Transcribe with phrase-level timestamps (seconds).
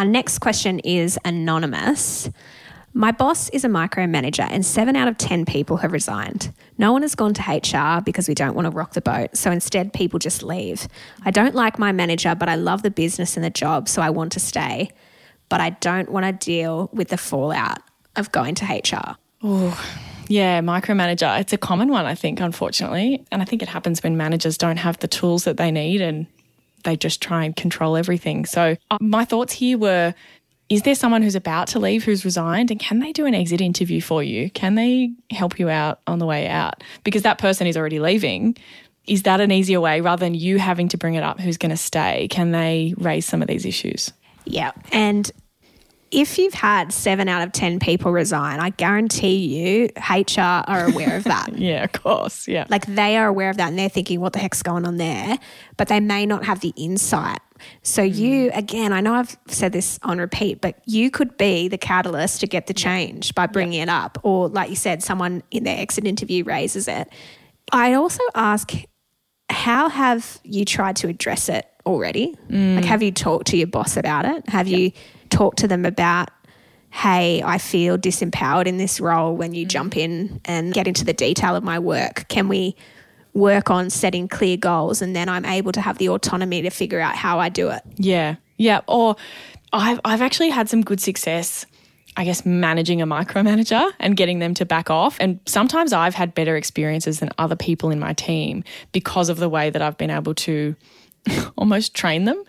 [0.00, 2.30] our next question is anonymous.
[2.94, 6.54] My boss is a micromanager, and seven out of 10 people have resigned.
[6.78, 9.50] No one has gone to HR because we don't want to rock the boat, so
[9.50, 10.88] instead, people just leave.
[11.26, 14.08] I don't like my manager, but I love the business and the job, so I
[14.08, 14.90] want to stay.
[15.50, 17.82] But I don't want to deal with the fallout
[18.16, 19.18] of going to HR.
[19.42, 19.86] Oh,
[20.28, 21.38] yeah, micromanager.
[21.40, 23.22] It's a common one, I think, unfortunately.
[23.30, 26.26] And I think it happens when managers don't have the tools that they need and
[26.84, 28.44] they just try and control everything.
[28.46, 30.14] So, uh, my thoughts here were
[30.70, 33.60] is there someone who's about to leave who's resigned and can they do an exit
[33.60, 34.50] interview for you?
[34.50, 36.84] Can they help you out on the way out?
[37.02, 38.56] Because that person is already leaving.
[39.08, 41.70] Is that an easier way rather than you having to bring it up who's going
[41.70, 42.28] to stay?
[42.30, 44.12] Can they raise some of these issues?
[44.44, 44.70] Yeah.
[44.92, 45.28] And
[46.10, 51.16] if you've had seven out of 10 people resign, I guarantee you HR are aware
[51.16, 51.50] of that.
[51.56, 52.48] yeah, of course.
[52.48, 52.66] Yeah.
[52.68, 55.38] Like they are aware of that and they're thinking, what the heck's going on there?
[55.76, 57.40] But they may not have the insight
[57.82, 58.14] so mm.
[58.14, 62.40] you, again, I know I've said this on repeat, but you could be the catalyst
[62.40, 64.18] to get the change by bringing it up.
[64.22, 67.08] Or, like you said, someone in their exit interview raises it.
[67.72, 68.72] I'd also ask,
[69.48, 72.36] how have you tried to address it already?
[72.48, 72.76] Mm.
[72.76, 74.48] Like, have you talked to your boss about it?
[74.48, 74.80] Have yep.
[74.80, 74.92] you
[75.30, 76.30] talked to them about,
[76.90, 79.70] hey, I feel disempowered in this role when you mm.
[79.70, 82.26] jump in and get into the detail of my work?
[82.28, 82.76] Can we
[83.32, 87.00] work on setting clear goals and then I'm able to have the autonomy to figure
[87.00, 87.82] out how I do it.
[87.96, 88.36] Yeah.
[88.56, 88.80] Yeah.
[88.88, 89.16] Or
[89.72, 91.64] I've, I've actually had some good success,
[92.16, 95.16] I guess, managing a micromanager and getting them to back off.
[95.20, 99.48] And sometimes I've had better experiences than other people in my team because of the
[99.48, 100.74] way that I've been able to
[101.56, 102.42] almost train them.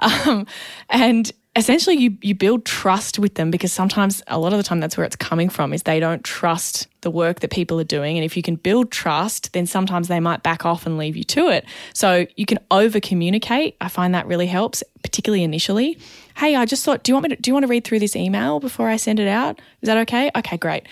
[0.00, 0.46] Um,
[0.88, 4.80] and essentially you you build trust with them because sometimes a lot of the time
[4.80, 8.16] that's where it's coming from is they don't trust the work that people are doing.
[8.16, 11.24] And if you can build trust then sometimes they might back off and leave you
[11.24, 11.64] to it.
[11.94, 15.98] So you can over communicate i find that really helps particularly initially.
[16.36, 17.98] Hey i just thought do you want me to do you want to read through
[17.98, 19.60] this email before i send it out?
[19.82, 20.30] Is that okay?
[20.36, 20.86] Okay great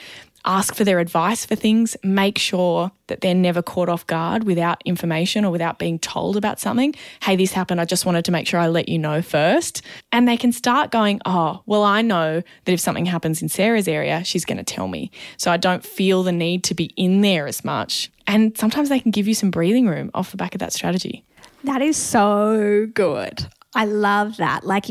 [0.46, 4.80] ask for their advice for things, make sure that they're never caught off guard without
[4.84, 6.94] information or without being told about something.
[7.22, 7.80] Hey, this happened.
[7.80, 9.82] I just wanted to make sure I let you know first.
[10.12, 13.88] And they can start going, oh, well, I know that if something happens in Sarah's
[13.88, 15.10] area, she's going to tell me.
[15.36, 18.10] So I don't feel the need to be in there as much.
[18.26, 21.24] And sometimes they can give you some breathing room off the back of that strategy.
[21.64, 23.46] That is so good.
[23.74, 24.64] I love that.
[24.64, 24.86] Like,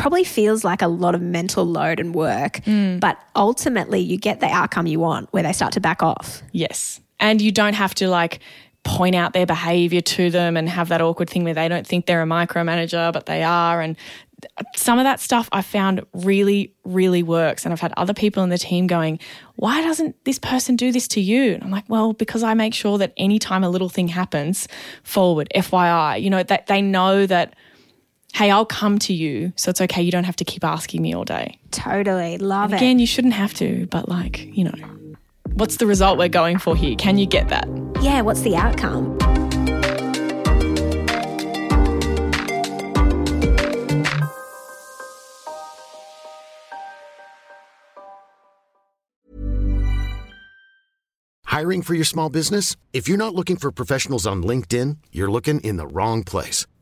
[0.00, 2.98] probably feels like a lot of mental load and work, mm.
[2.98, 6.42] but ultimately you get the outcome you want where they start to back off.
[6.52, 7.02] Yes.
[7.20, 8.40] And you don't have to like
[8.82, 12.06] point out their behavior to them and have that awkward thing where they don't think
[12.06, 13.82] they're a micromanager, but they are.
[13.82, 13.94] And
[14.74, 17.66] some of that stuff I found really, really works.
[17.66, 19.20] And I've had other people in the team going,
[19.56, 21.52] why doesn't this person do this to you?
[21.52, 24.66] And I'm like, well, because I make sure that anytime a little thing happens,
[25.02, 27.54] forward, FYI, you know, that they know that
[28.32, 29.52] hey, I'll come to you.
[29.56, 30.02] So it's okay.
[30.02, 31.58] You don't have to keep asking me all day.
[31.70, 32.38] Totally.
[32.38, 32.86] Love and again, it.
[32.86, 34.74] Again, you shouldn't have to, but like, you know,
[35.54, 36.96] what's the result we're going for here?
[36.96, 37.68] Can you get that?
[38.00, 38.22] Yeah.
[38.22, 39.18] What's the outcome?
[51.44, 52.76] Hiring for your small business?
[52.94, 56.64] If you're not looking for professionals on LinkedIn, you're looking in the wrong place.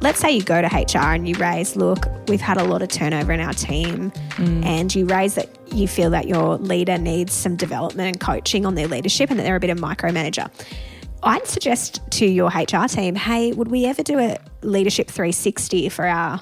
[0.00, 2.88] Let's say you go to HR and you raise, look, we've had a lot of
[2.88, 4.64] turnover in our team, mm.
[4.64, 8.74] and you raise that you feel that your leader needs some development and coaching on
[8.74, 10.50] their leadership and that they're a bit of micromanager.
[11.22, 16.06] I'd suggest to your HR team, hey, would we ever do a leadership 360 for
[16.06, 16.38] our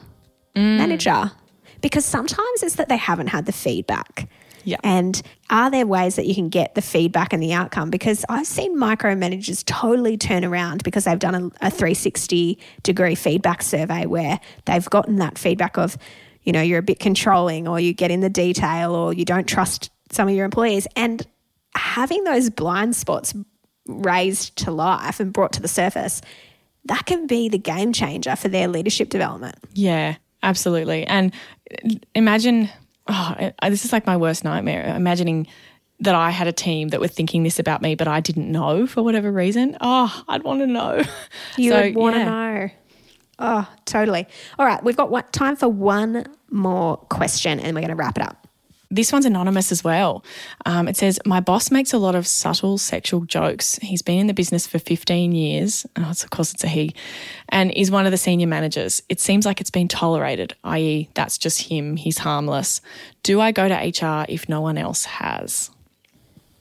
[0.55, 0.77] mm.
[0.77, 1.33] manager?
[1.81, 4.29] Because sometimes it's that they haven't had the feedback.
[4.67, 4.79] Yeah.
[4.83, 7.89] And are there ways that you can get the feedback and the outcome?
[7.89, 13.63] Because I've seen micromanagers totally turn around because they've done a, a 360 degree feedback
[13.63, 15.97] survey where they've gotten that feedback of,
[16.43, 19.47] you know, you're a bit controlling or you get in the detail or you don't
[19.47, 20.89] trust some of your employees.
[20.97, 21.25] And
[21.77, 23.35] having those blind spots
[23.87, 26.23] raised to life and brought to the surface,
[26.87, 29.55] that can be the game changer for their leadership development.
[29.75, 31.07] Yeah, absolutely.
[31.07, 31.33] And
[32.17, 32.69] imagine
[33.09, 34.89] oh, uh, this is like my worst nightmare.
[34.89, 35.47] Uh, imagining
[36.01, 38.87] that I had a team that were thinking this about me, but I didn't know
[38.87, 39.77] for whatever reason.
[39.81, 41.03] Oh, I'd want to know.
[41.57, 42.25] You so, would want to yeah.
[42.25, 42.71] know.
[43.39, 44.27] Oh, totally.
[44.59, 48.19] All right, we've got one, time for one more question and we're going to wrap
[48.19, 48.46] it up.
[48.91, 50.25] This one's anonymous as well.
[50.65, 53.79] Um, it says, My boss makes a lot of subtle sexual jokes.
[53.83, 55.87] He's been in the business for 15 years.
[55.97, 56.95] Oh, of course, it's a he.
[57.49, 59.03] And is one of the senior managers.
[59.09, 61.97] It seems like it's been tolerated, i.e., that's just him.
[61.97, 62.81] He's harmless.
[63.23, 65.71] Do I go to HR if no one else has?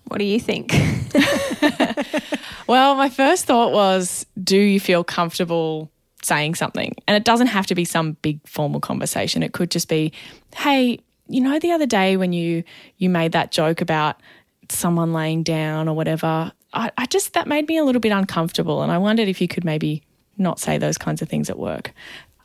[0.07, 0.72] What do you think?
[2.68, 5.92] well, my first thought was, Do you feel comfortable
[6.22, 6.95] saying something?
[7.07, 9.44] And it doesn't have to be some big formal conversation.
[9.44, 10.12] It could just be,
[10.56, 12.63] Hey, you know the other day when you
[12.98, 14.22] you made that joke about
[14.69, 18.81] someone laying down or whatever I, I just that made me a little bit uncomfortable
[18.81, 20.04] and i wondered if you could maybe
[20.38, 21.94] not say those kinds of things at work.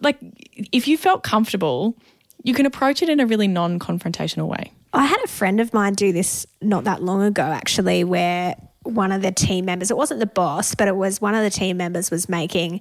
[0.00, 0.18] Like
[0.72, 1.96] if you felt comfortable
[2.42, 4.72] you can approach it in a really non-confrontational way.
[4.92, 9.12] I had a friend of mine do this not that long ago, actually, where one
[9.12, 11.76] of the team members, it wasn't the boss, but it was one of the team
[11.76, 12.80] members was making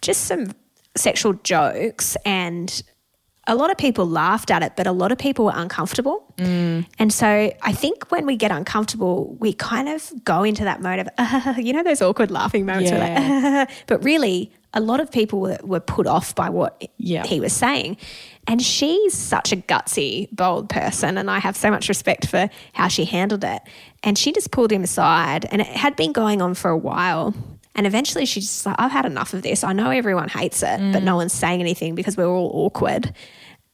[0.00, 0.52] just some
[0.96, 2.82] sexual jokes and
[3.46, 6.32] a lot of people laughed at it, but a lot of people were uncomfortable.
[6.38, 6.86] Mm.
[6.98, 11.00] And so I think when we get uncomfortable, we kind of go into that mode
[11.00, 12.90] of, uh, you know, those awkward laughing moments.
[12.90, 16.82] Where like, uh, but really, a lot of people were, were put off by what
[16.96, 17.24] Yeah.
[17.26, 17.96] he was saying.
[18.46, 21.16] And she's such a gutsy, bold person.
[21.16, 23.62] And I have so much respect for how she handled it.
[24.02, 25.46] And she just pulled him aside.
[25.50, 27.34] And it had been going on for a while.
[27.74, 29.64] And eventually she's just like, I've had enough of this.
[29.64, 31.02] I know everyone hates it, but mm.
[31.02, 33.12] no one's saying anything because we're all awkward.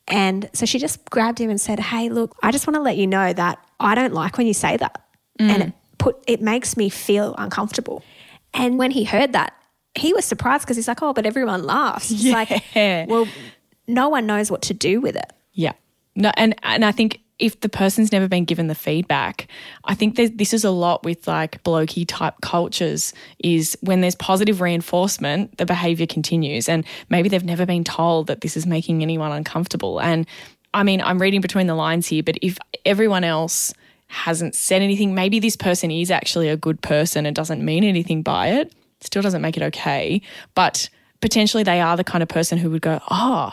[0.08, 2.96] And so she just grabbed him and said, Hey, look, I just want to let
[2.96, 5.04] you know that I don't like when you say that.
[5.38, 5.68] And mm.
[5.68, 8.02] it put it makes me feel uncomfortable.
[8.54, 9.54] And when he heard that,
[9.94, 12.10] he was surprised because he's like, Oh, but everyone laughs.
[12.10, 12.32] It's Yeah.
[12.32, 13.28] like, well,
[13.86, 15.32] no one knows what to do with it.
[15.52, 15.72] Yeah.
[16.16, 19.48] No, and and I think if the person's never been given the feedback,
[19.84, 23.12] I think this is a lot with like blokey type cultures.
[23.38, 28.42] Is when there's positive reinforcement, the behavior continues, and maybe they've never been told that
[28.42, 30.00] this is making anyone uncomfortable.
[30.00, 30.26] And
[30.72, 33.72] I mean, I'm reading between the lines here, but if everyone else
[34.08, 38.22] hasn't said anything, maybe this person is actually a good person and doesn't mean anything
[38.22, 38.72] by it.
[39.00, 40.20] Still doesn't make it okay,
[40.54, 40.90] but
[41.20, 43.52] potentially they are the kind of person who would go, "Oh,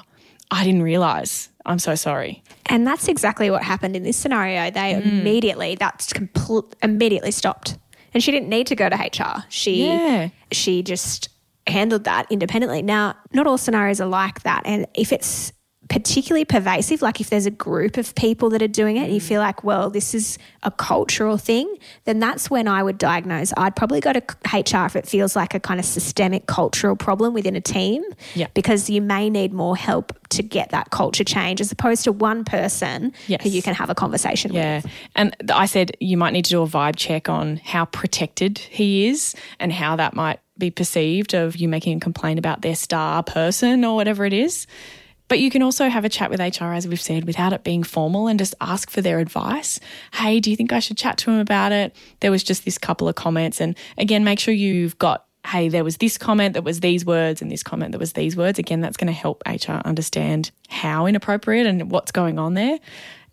[0.51, 1.49] I didn't realize.
[1.65, 4.71] I'm so sorry." And that's exactly what happened in this scenario.
[4.71, 5.05] They mm.
[5.05, 7.77] immediately that's compl- immediately stopped,
[8.13, 9.45] and she didn't need to go to HR.
[9.49, 10.29] She Yeah.
[10.51, 11.29] she just
[11.67, 12.81] handled that independently.
[12.81, 15.51] Now, not all scenarios are like that, and if it's
[15.89, 19.21] particularly pervasive, like if there's a group of people that are doing it, and you
[19.21, 19.27] mm.
[19.27, 23.53] feel like, well, this is a cultural thing, then that's when I would diagnose.
[23.55, 24.19] I'd probably go to
[24.53, 28.03] HR if it feels like a kind of systemic cultural problem within a team,
[28.35, 28.47] Yeah.
[28.53, 32.43] because you may need more help to get that culture change as opposed to one
[32.43, 33.43] person Yes.
[33.43, 34.57] who you can have a conversation with.
[34.57, 34.75] Yeah.
[34.77, 34.91] with.
[35.15, 39.07] And I said you might need to do a vibe check on how protected he
[39.07, 43.23] is and how that might be perceived of you making a complaint about their star
[43.23, 44.67] person or whatever it is.
[45.27, 47.83] But you can also have a chat with HR, as we've said, without it being
[47.83, 49.79] formal and just ask for their advice.
[50.13, 51.95] Hey, do you think I should chat to him about it?
[52.21, 53.59] There was just this couple of comments.
[53.59, 57.41] And again, make sure you've got, hey, there was this comment that was these words
[57.41, 58.57] and this comment that was these words.
[58.57, 62.79] Again, that's going to help HR understand how inappropriate and what's going on there.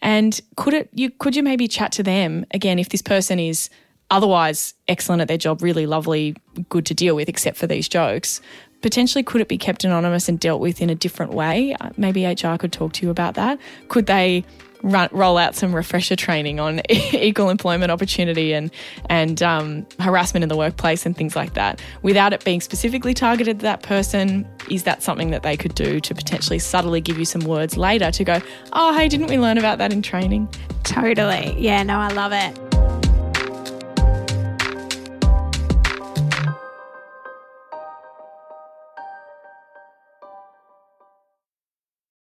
[0.02, 3.70] And could it you could you maybe chat to them again if this person is
[4.10, 6.36] otherwise excellent at their job, really lovely,
[6.68, 8.40] good to deal with, except for these jokes.
[8.84, 11.74] Potentially, could it be kept anonymous and dealt with in a different way?
[11.80, 13.58] Uh, Maybe HR could talk to you about that.
[13.88, 14.44] Could they
[14.82, 18.70] run, roll out some refresher training on equal employment opportunity and
[19.08, 23.56] and um, harassment in the workplace and things like that, without it being specifically targeted
[23.56, 24.46] at that person?
[24.70, 28.10] Is that something that they could do to potentially subtly give you some words later
[28.10, 28.38] to go,
[28.74, 30.46] oh, hey, didn't we learn about that in training?
[30.82, 31.54] Totally.
[31.58, 32.63] Yeah, no, I love it.